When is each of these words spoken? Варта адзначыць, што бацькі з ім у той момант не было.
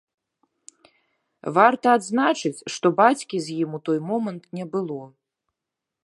Варта 1.57 1.87
адзначыць, 1.97 2.65
што 2.75 2.87
бацькі 3.01 3.37
з 3.47 3.57
ім 3.65 3.69
у 3.79 3.81
той 3.89 3.99
момант 4.09 4.43
не 4.61 4.65
было. 4.73 4.97